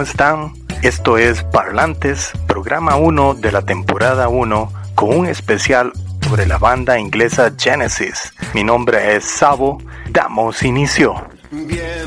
[0.00, 0.52] Hey, ¿cómo están?
[0.82, 5.92] Esto es Parlantes, programa 1 de la temporada 1, con un especial
[6.22, 8.32] sobre la banda inglesa Genesis.
[8.54, 9.76] Mi nombre es Sabo,
[10.10, 11.14] damos inicio.
[11.50, 11.99] Bienvenidos.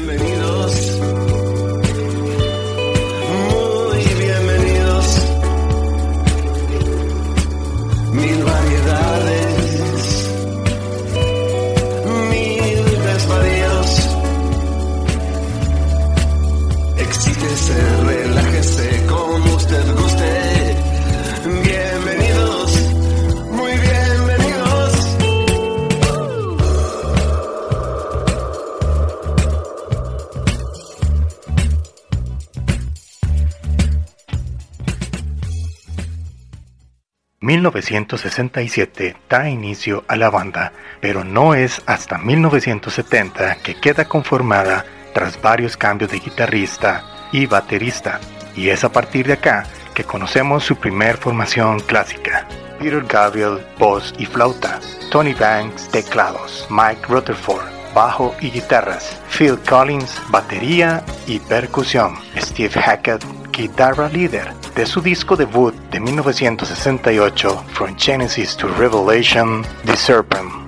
[37.43, 45.41] 1967 da inicio a la banda, pero no es hasta 1970 que queda conformada tras
[45.41, 48.21] varios cambios de guitarrista y baterista,
[48.55, 52.47] y es a partir de acá que conocemos su primer formación clásica.
[52.79, 54.79] Peter Gabriel, voz y flauta,
[55.11, 63.23] Tony Banks, teclados, Mike Rutherford, bajo y guitarras, Phil Collins, batería y percusión, Steve Hackett,
[63.51, 70.62] guitarra líder, de su disco debut de 1968, From Genesis to Revelation, The Serpent.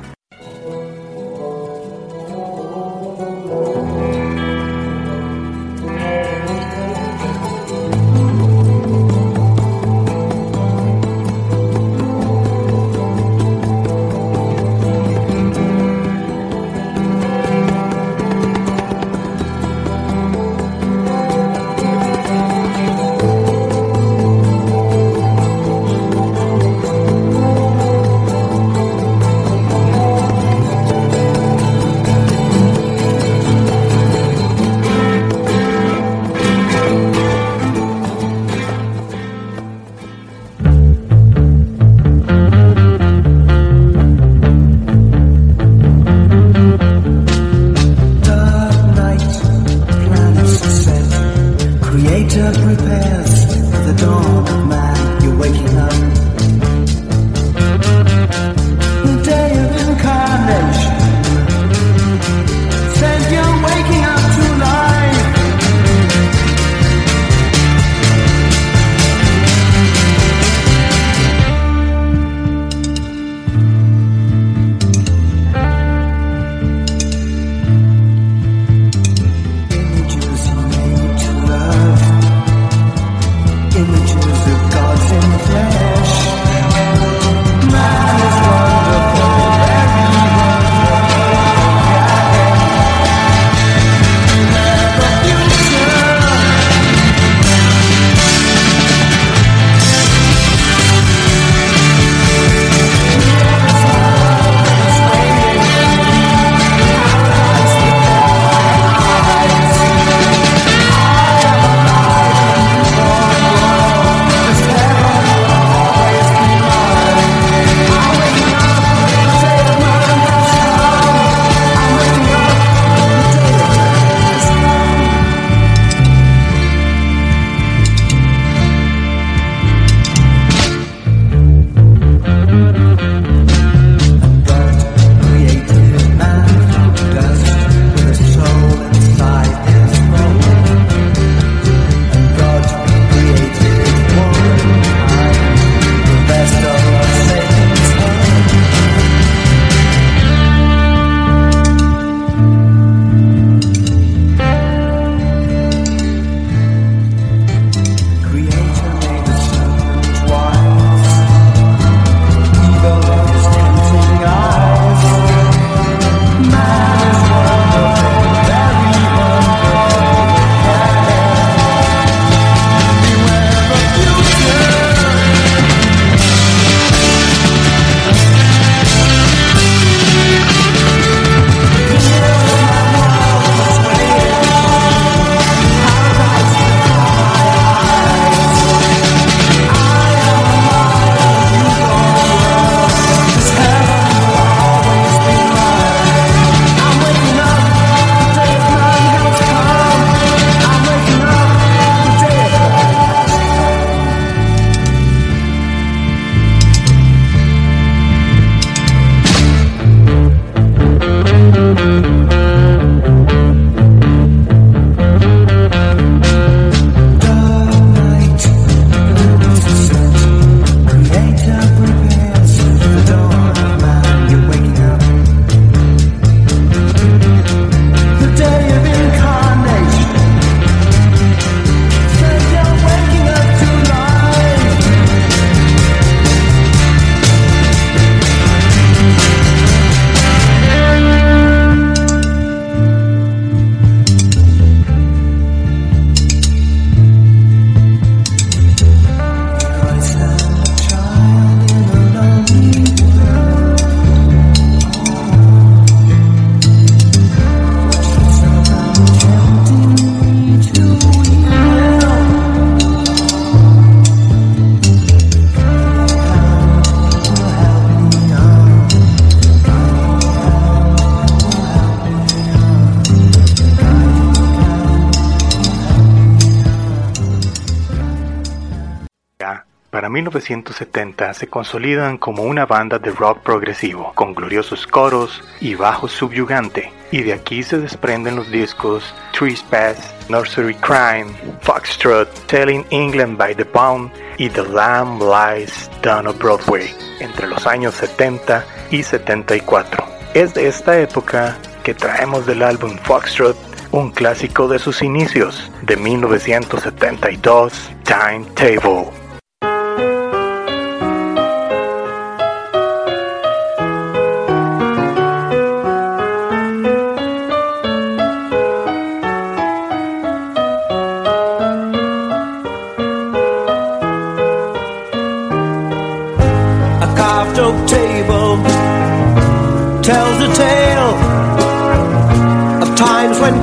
[280.06, 286.08] Para 1970 se consolidan como una banda de rock progresivo, con gloriosos coros y bajo
[286.08, 293.56] subyugante, y de aquí se desprenden los discos Trespass, Nursery Crime, Foxtrot, Telling England by
[293.56, 300.06] the Pound y The Lamb Lies Down on Broadway, entre los años 70 y 74.
[300.36, 303.58] Es de esta época que traemos del álbum Foxtrot
[303.92, 309.25] un clásico de sus inicios, de 1972, Timetable.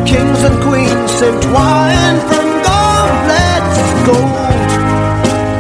[0.06, 4.70] Kings and queens sipped wine from goblets of gold,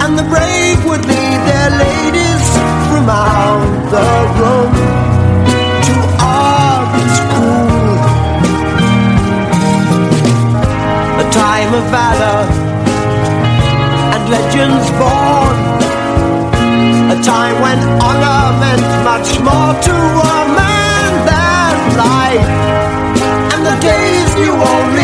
[0.02, 2.44] and the brave would lead their ladies
[2.88, 3.62] from out
[3.94, 4.06] the
[4.38, 4.72] room
[5.86, 5.94] to
[7.34, 7.98] cool.
[11.22, 12.40] A time of valor
[14.14, 15.56] and legends born.
[17.14, 17.78] A time when
[18.08, 19.94] honor meant much more to
[20.36, 20.41] a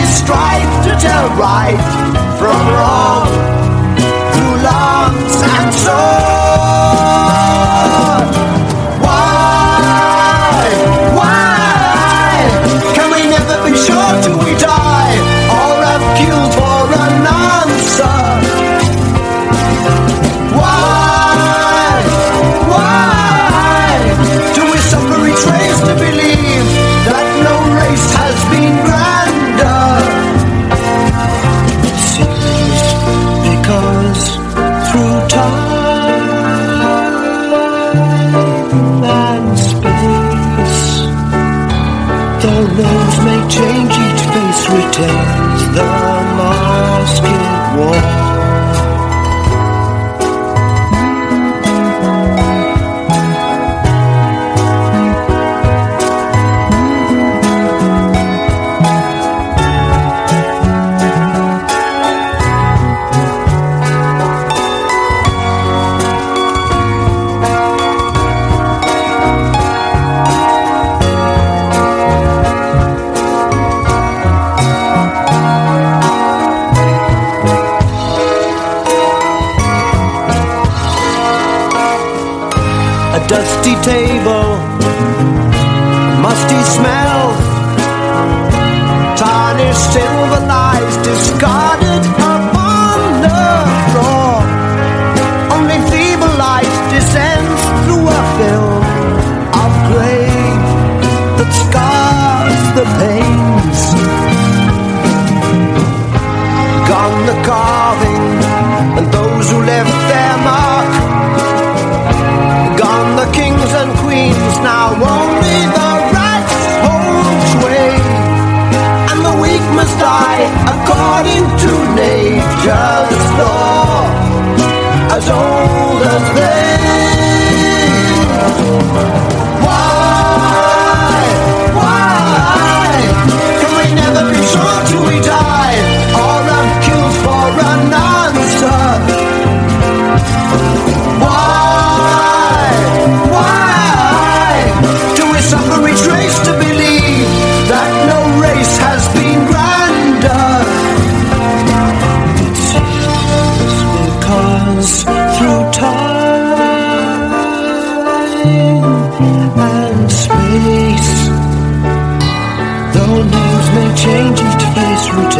[0.08, 1.76] only strife to tell right
[2.38, 3.57] from wrong.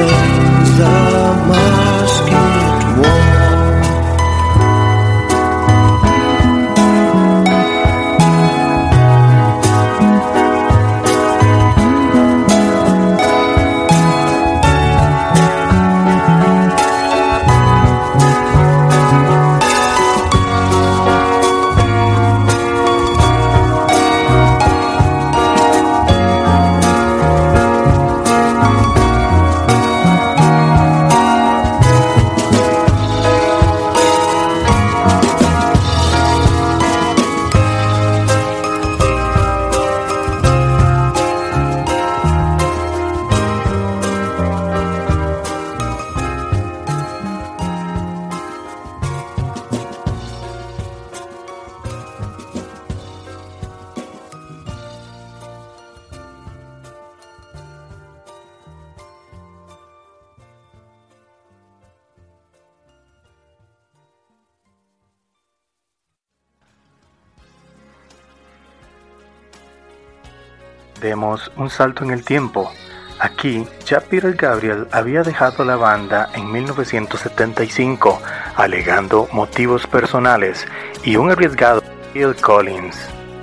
[0.06, 1.17] change the
[71.78, 72.72] salto en el tiempo.
[73.20, 78.20] Aquí, ya Peter Gabriel había dejado la banda en 1975,
[78.56, 80.66] alegando motivos personales,
[81.04, 81.82] y un arriesgado
[82.12, 82.96] Bill Collins,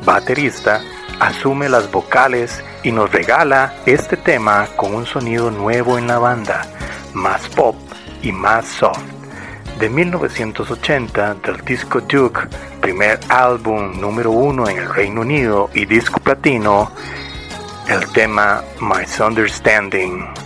[0.04, 0.82] baterista,
[1.22, 6.68] asume las vocales y nos regala este tema con un sonido nuevo en la banda,
[7.14, 7.78] más pop
[8.22, 9.04] y más soft.
[9.80, 12.42] De 1980 del disco Duke,
[12.82, 16.92] primer álbum número uno en el Reino Unido y disco platino,
[17.88, 20.45] el tema Misunderstanding.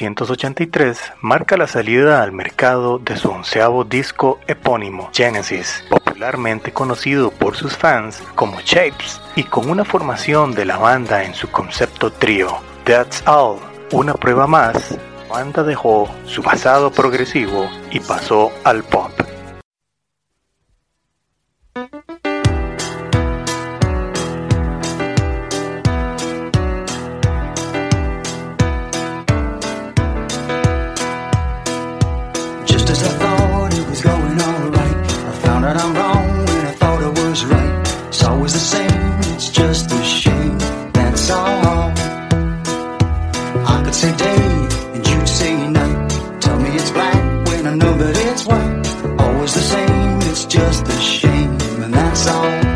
[0.00, 7.54] 1983 marca la salida al mercado de su onceavo disco epónimo, Genesis, popularmente conocido por
[7.54, 12.56] sus fans como Shapes, y con una formación de la banda en su concepto trío,
[12.84, 13.58] That's All,
[13.92, 14.92] una prueba más,
[15.28, 19.12] la banda dejó su pasado progresivo y pasó al pop.
[38.40, 40.56] Always the same, it's just a shame.
[40.94, 41.92] That's all.
[43.66, 46.40] I could say day and you'd say night.
[46.40, 49.20] Tell me it's black when I know that it's white.
[49.20, 52.69] Always the same, it's just a shame, and that's all.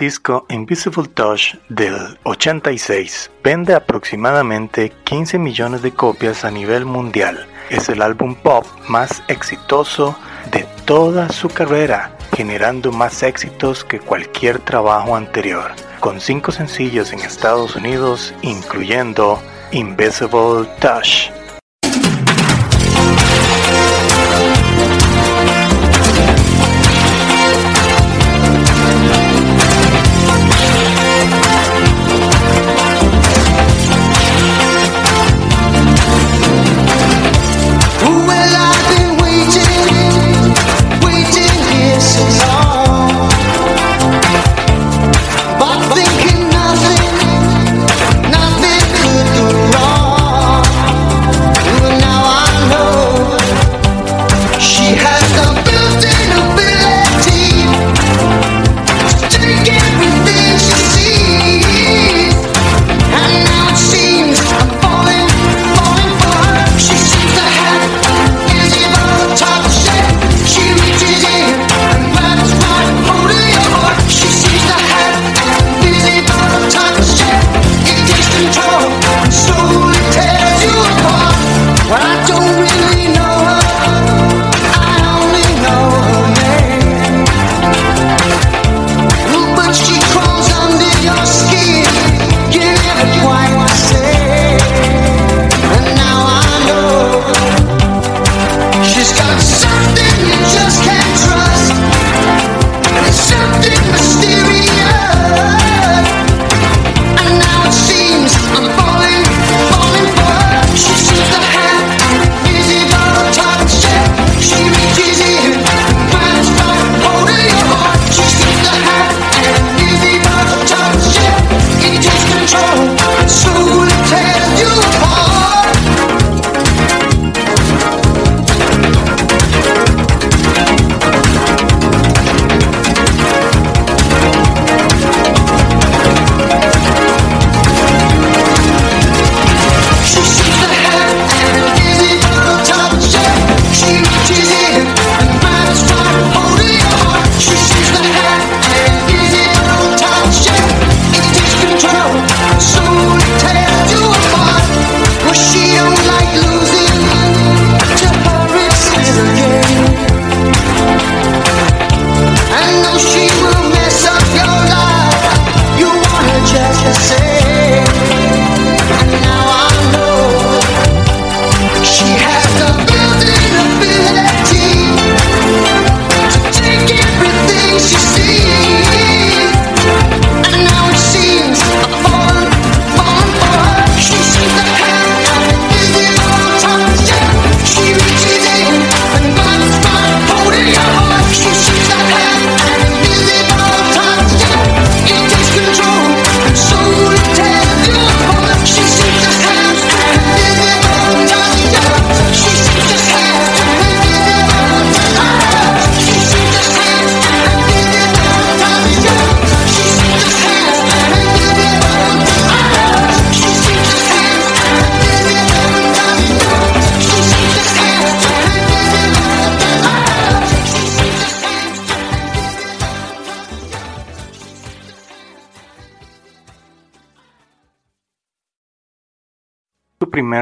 [0.00, 7.46] Disco Invisible Touch del 86 vende aproximadamente 15 millones de copias a nivel mundial.
[7.68, 10.16] Es el álbum pop más exitoso
[10.50, 17.20] de toda su carrera, generando más éxitos que cualquier trabajo anterior, con cinco sencillos en
[17.20, 19.38] Estados Unidos, incluyendo
[19.70, 21.30] Invisible Touch.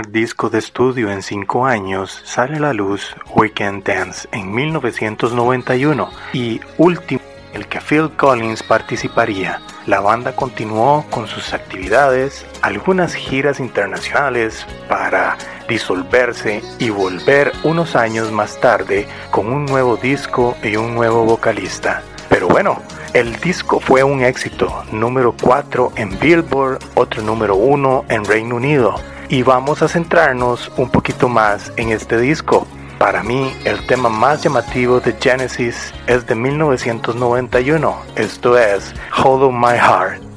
[0.07, 6.61] Disco de estudio en cinco años sale a la luz Weekend Dance en 1991 y
[6.79, 7.21] último
[7.53, 9.61] el que Phil Collins participaría.
[9.87, 15.37] La banda continuó con sus actividades, algunas giras internacionales para
[15.69, 22.03] disolverse y volver unos años más tarde con un nuevo disco y un nuevo vocalista.
[22.29, 22.83] Pero bueno,
[23.15, 28.95] el disco fue un éxito, número 4 en Billboard, otro número 1 en Reino Unido
[29.29, 32.67] y vamos a centrarnos un poquito más en este disco.
[32.99, 39.79] Para mí, el tema más llamativo de Genesis es de 1991, esto es Hold My
[39.79, 40.28] Heart.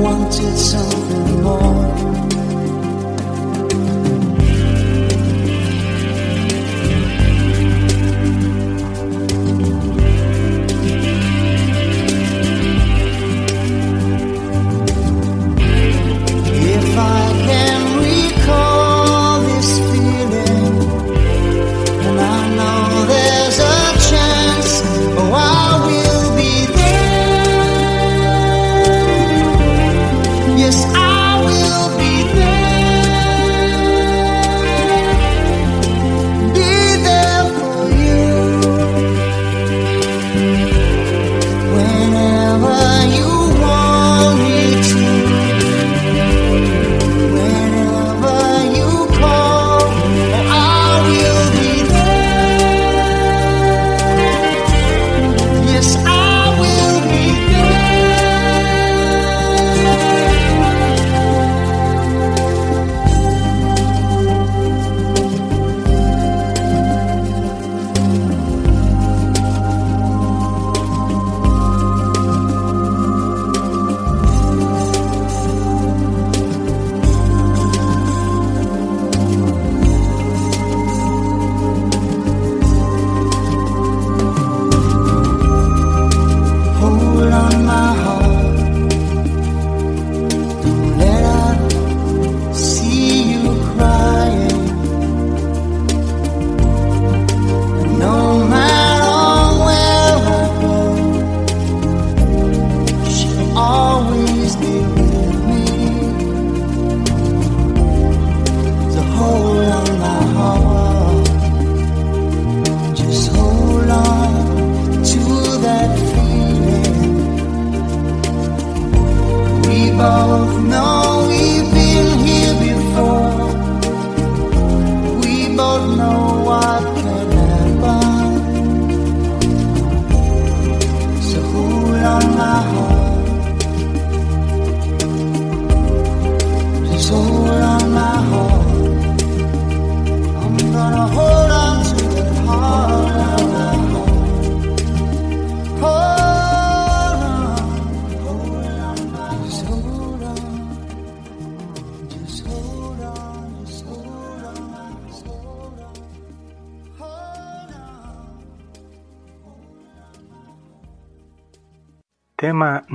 [0.00, 1.17] wanted something.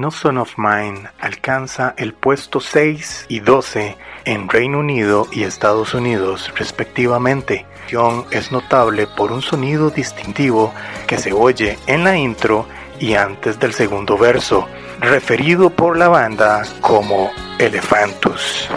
[0.03, 5.93] No Son of Mine alcanza el puesto 6 y 12 en Reino Unido y Estados
[5.93, 7.65] Unidos respectivamente.
[7.89, 10.73] John es notable por un sonido distintivo
[11.07, 12.65] que se oye en la intro
[12.99, 14.67] y antes del segundo verso,
[14.99, 18.67] referido por la banda como Elephantus.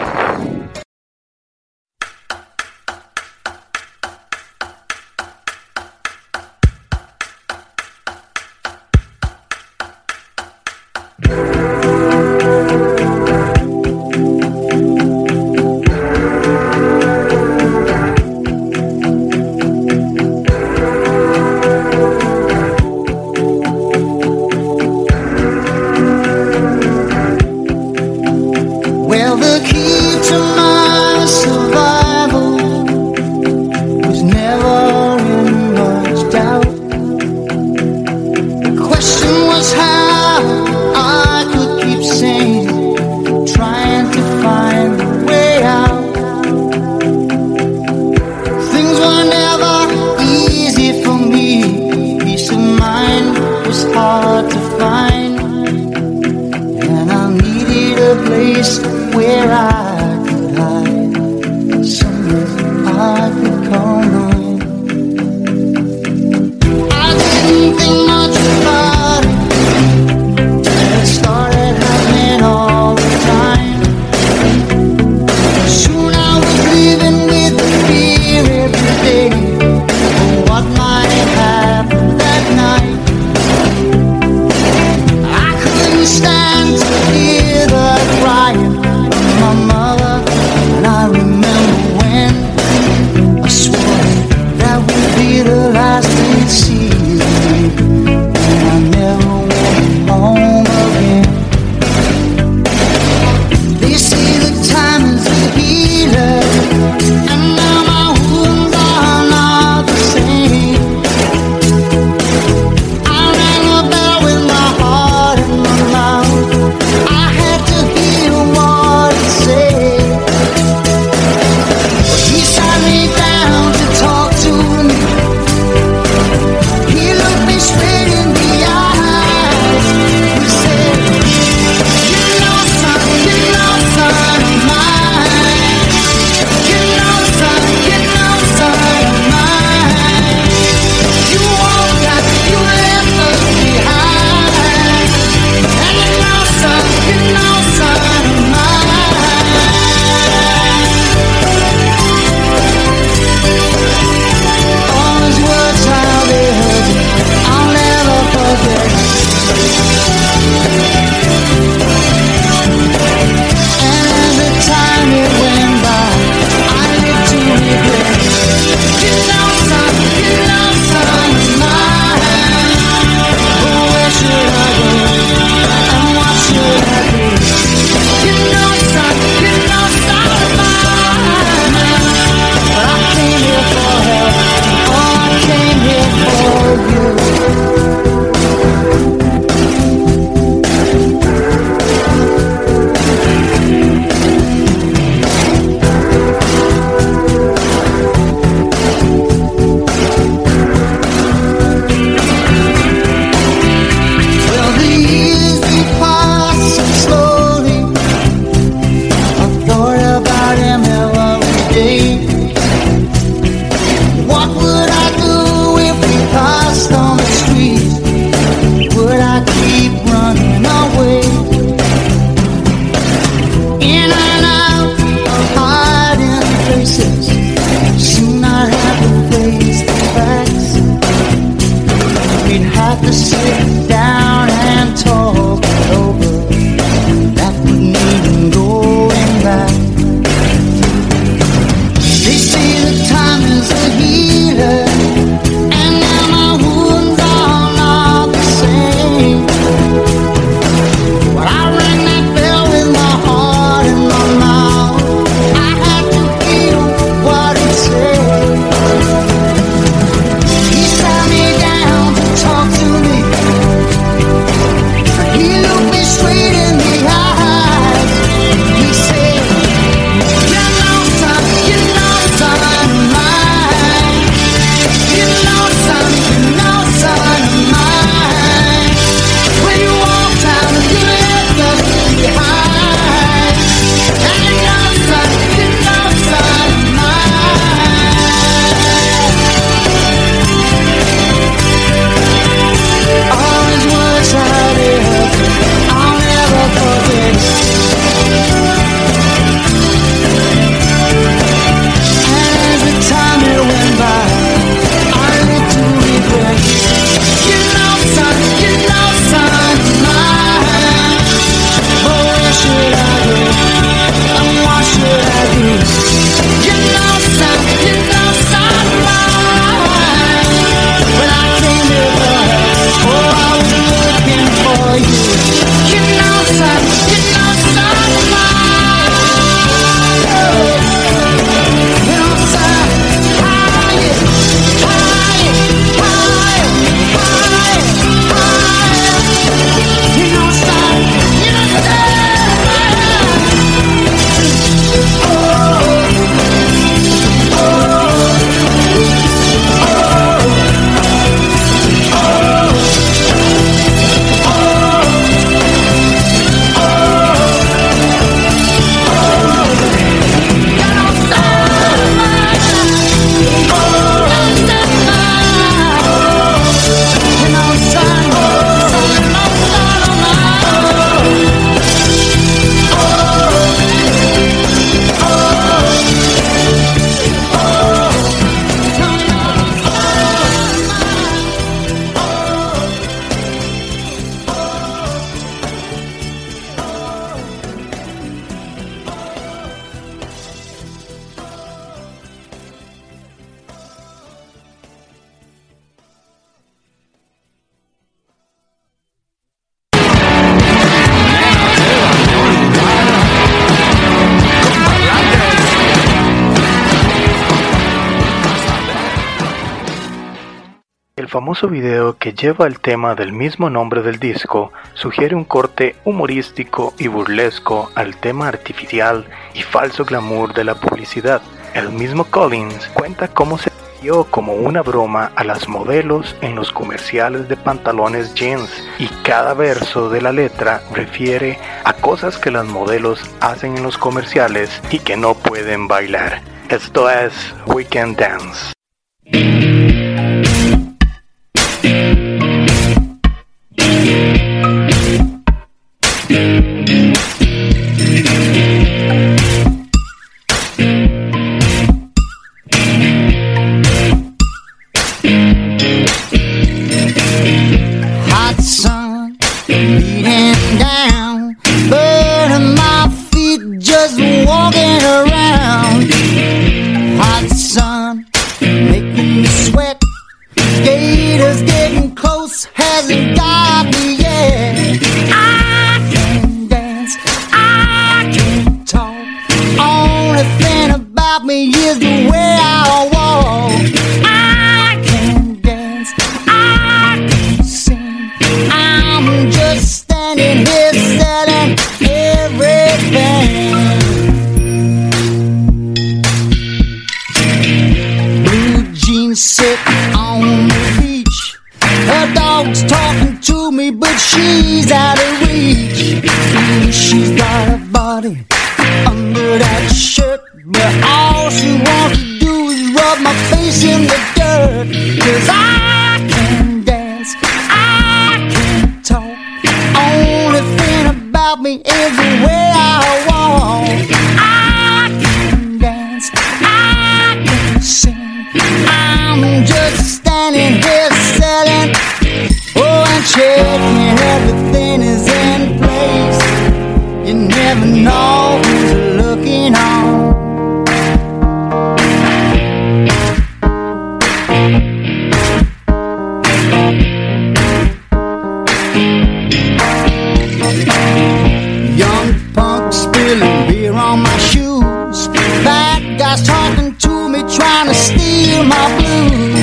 [411.57, 416.93] famoso video que lleva el tema del mismo nombre del disco sugiere un corte humorístico
[416.99, 421.41] y burlesco al tema artificial y falso glamour de la publicidad.
[421.73, 426.71] El mismo Collins cuenta cómo se dio como una broma a las modelos en los
[426.71, 432.65] comerciales de pantalones jeans y cada verso de la letra refiere a cosas que las
[432.65, 436.41] modelos hacen en los comerciales y que no pueden bailar.
[436.69, 437.33] Esto es
[437.65, 439.56] We Can Dance.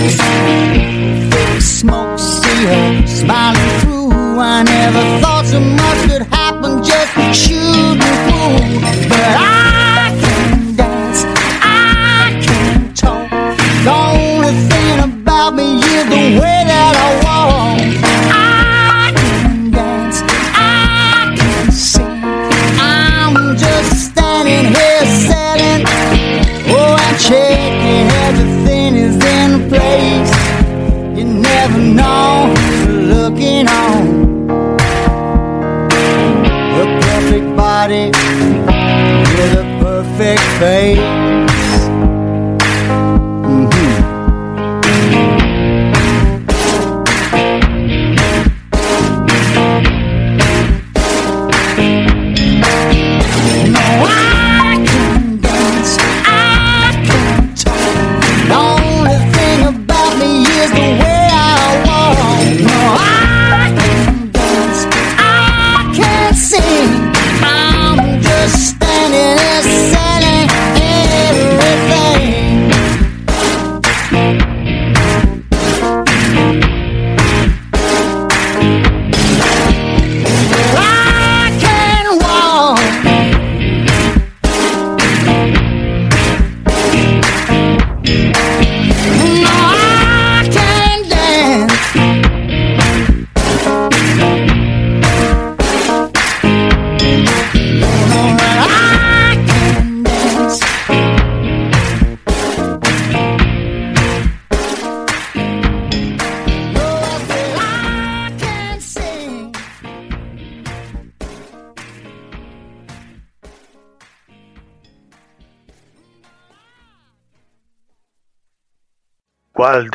[0.04, 0.93] Peace.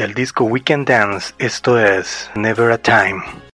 [0.10, 3.49] del disco We Can Dance, esto es Never a Time.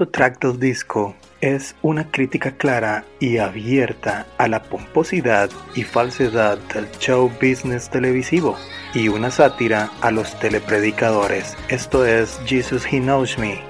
[0.00, 6.56] Segundo track del disco es una crítica clara y abierta a la pomposidad y falsedad
[6.72, 8.56] del show business televisivo
[8.94, 11.54] y una sátira a los telepredicadores.
[11.68, 13.69] Esto es Jesus He Knows Me.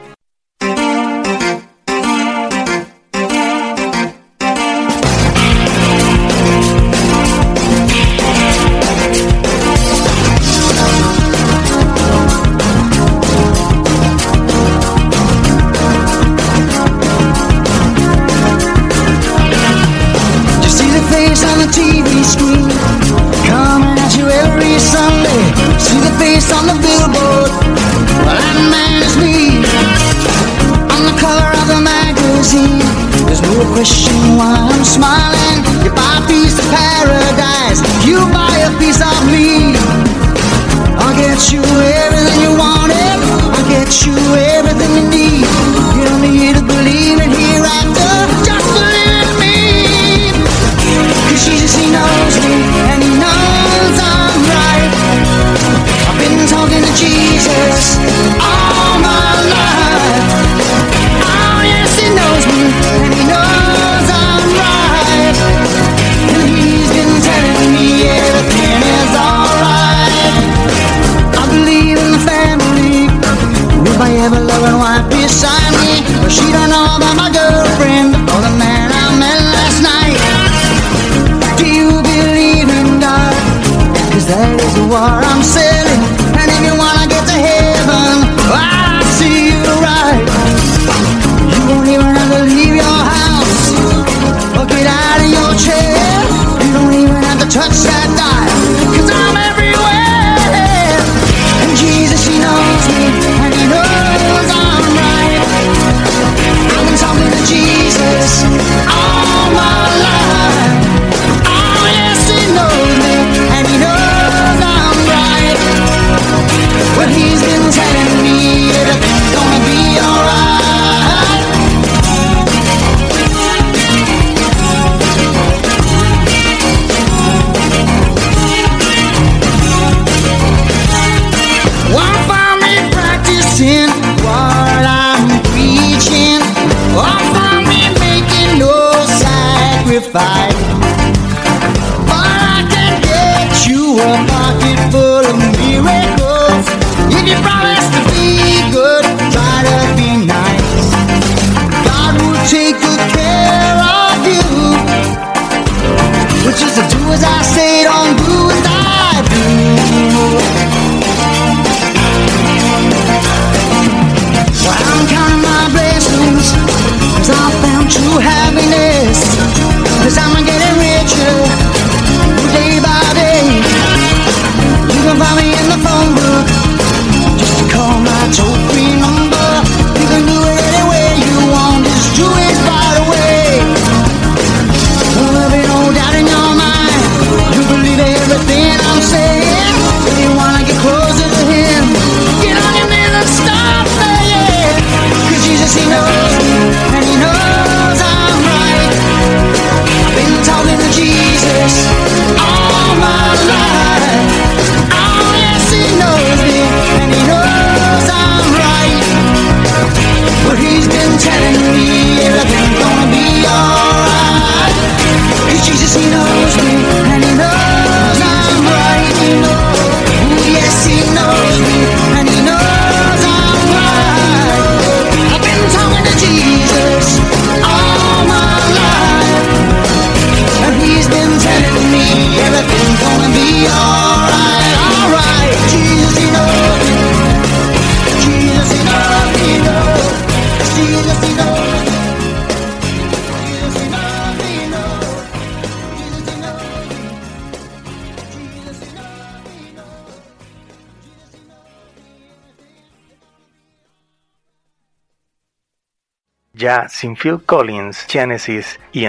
[256.88, 259.06] Sin Phil Collins, Genesis y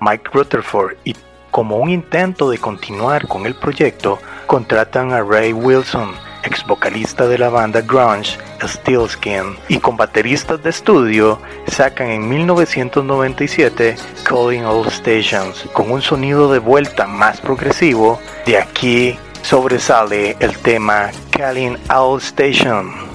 [0.00, 1.14] Mike Rutherford y
[1.52, 7.38] como un intento de continuar con el proyecto, contratan a Ray Wilson, ex vocalista de
[7.38, 15.66] la banda grunge Steelskin, y con bateristas de estudio sacan en 1997 Calling All Stations,
[15.72, 18.18] con un sonido de vuelta más progresivo.
[18.46, 23.12] De aquí sobresale el tema Calling All Station.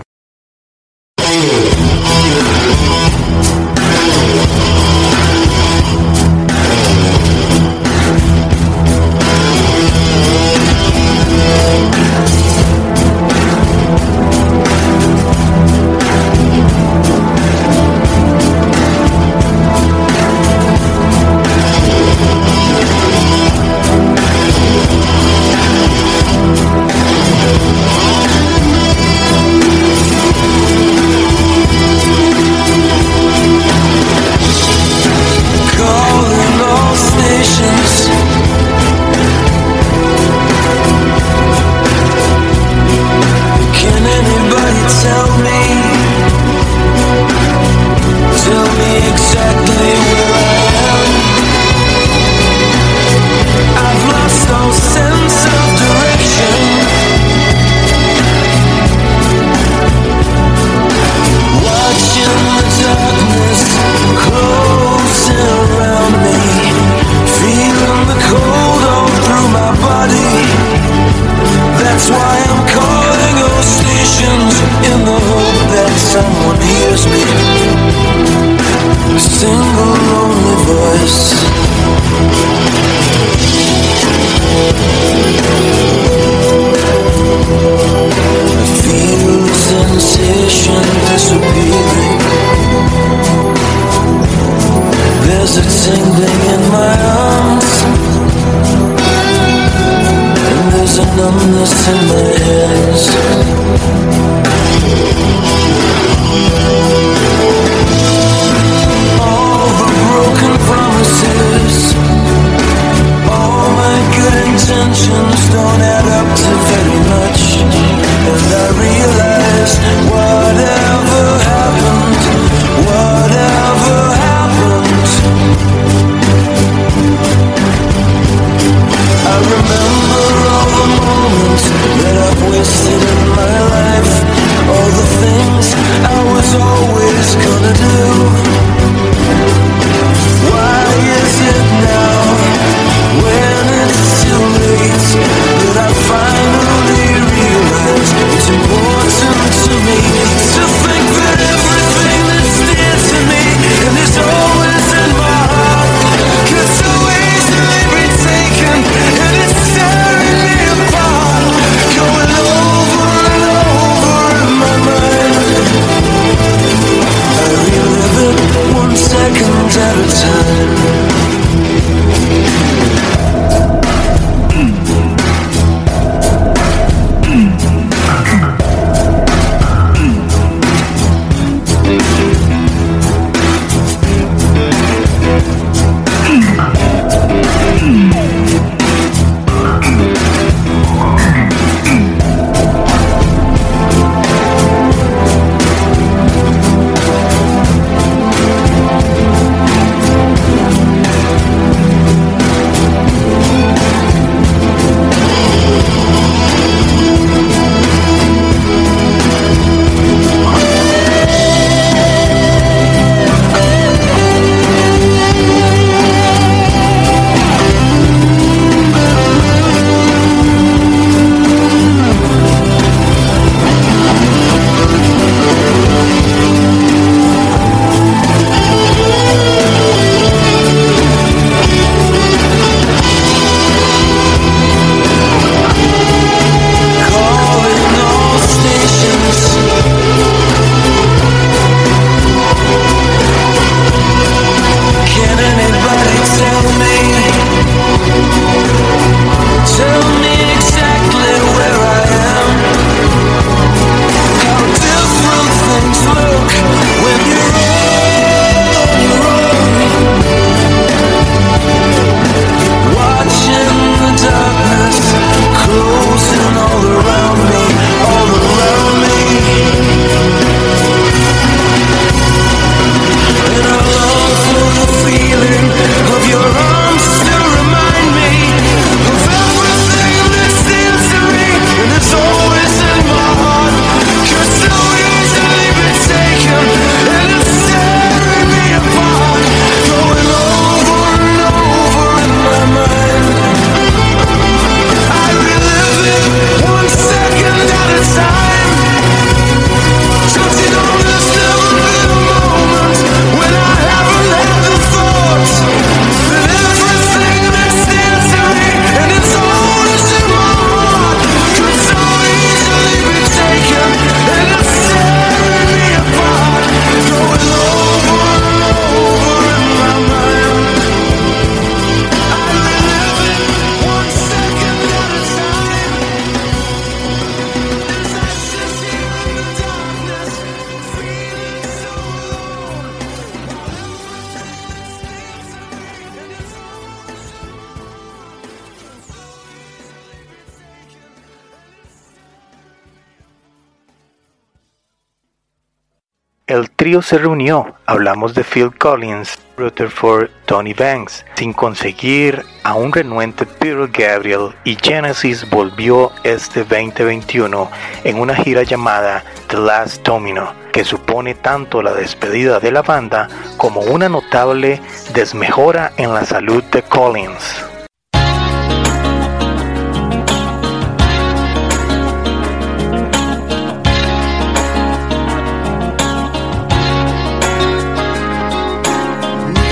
[346.47, 352.93] El trío se reunió, hablamos de Phil Collins, Rutherford, Tony Banks, sin conseguir a un
[352.93, 357.69] renuente Peter Gabriel y Genesis volvió este 2021
[358.05, 363.27] en una gira llamada The Last Domino, que supone tanto la despedida de la banda
[363.57, 364.79] como una notable
[365.13, 367.65] desmejora en la salud de Collins.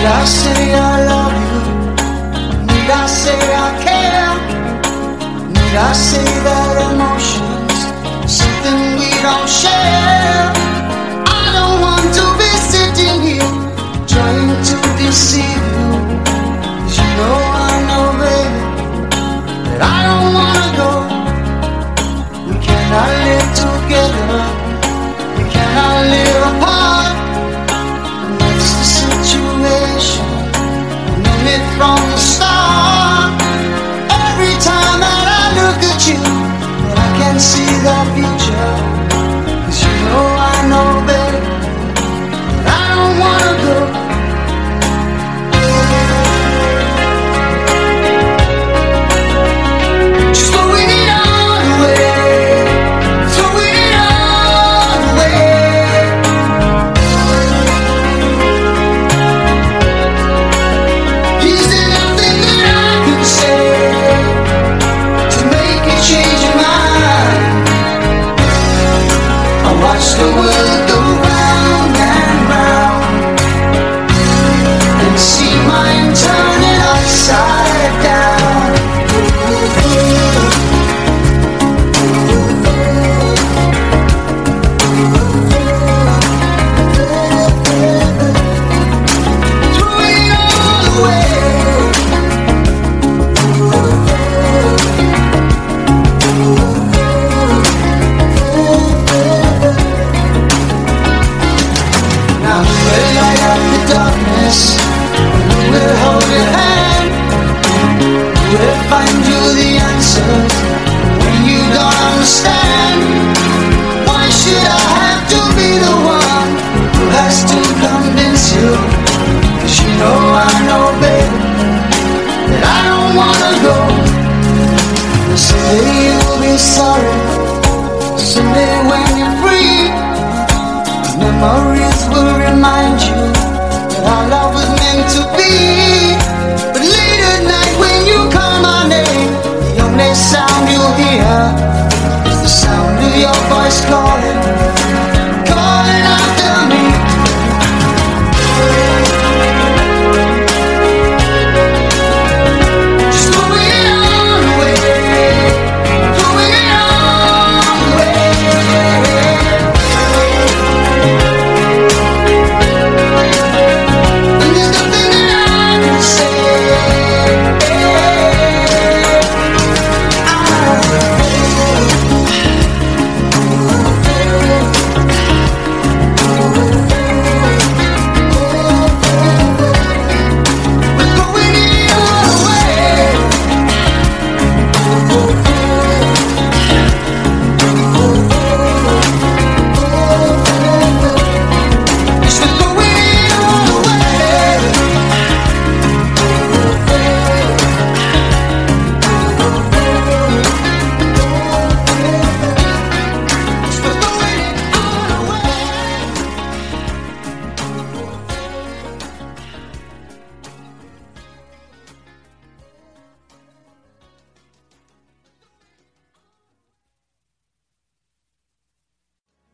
[0.07, 1.61] I say I love you?
[2.67, 4.33] Need I say I care?
[5.49, 7.77] Need I say that emotions
[8.29, 10.53] something we don't share?
[11.25, 13.53] I don't want to be sitting here
[14.05, 15.89] trying to deceive you.
[16.95, 18.61] you know I know, baby,
[19.65, 20.91] that I don't wanna go.
[22.47, 24.54] We cannot live together.
[37.45, 38.04] 希望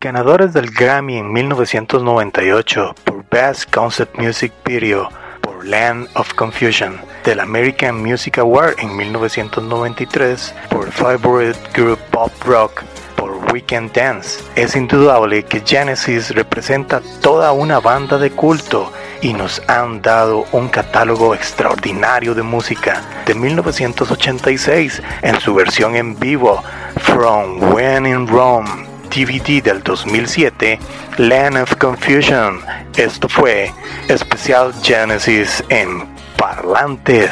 [0.03, 5.07] Ganadores del Grammy en 1998 por Best Concept Music Video
[5.41, 12.81] por Land of Confusion, del American Music Award en 1993 por Favorite Group Pop Rock
[13.15, 14.43] por Weekend Dance.
[14.55, 18.91] Es indudable que Genesis representa toda una banda de culto
[19.21, 26.19] y nos han dado un catálogo extraordinario de música de 1986 en su versión en
[26.19, 26.63] vivo
[26.97, 30.80] From When in Rome DVD del 2007,
[31.18, 32.62] Land of Confusion.
[32.95, 33.72] Esto fue
[34.07, 36.07] especial Genesis en
[36.38, 37.32] Parlantes.